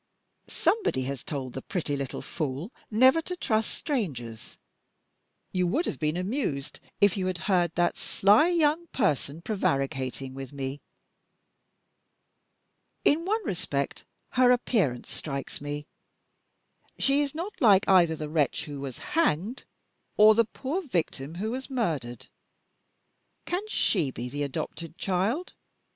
[0.47, 4.57] Somebody has told the pretty little fool never to trust strangers.
[5.51, 10.53] You would have been amused, if you had heard that sly young person prevaricating with
[10.53, 10.81] me.
[13.05, 15.85] In one respect, her appearance strikes me.
[16.97, 19.65] She is not like either the wretch who was hanged,
[20.17, 22.25] or the poor victim who was murdered.
[23.45, 25.53] Can she be the adopted child?